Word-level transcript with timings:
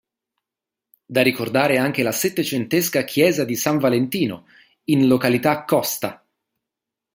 Da 1.05 1.21
ricordare 1.21 1.77
anche 1.77 2.01
la 2.01 2.11
settecentesca 2.11 3.03
chiesa 3.03 3.43
di 3.45 3.55
San 3.55 3.77
Valentino, 3.77 4.47
in 4.85 5.05
località 5.05 5.63
Costa. 5.63 6.25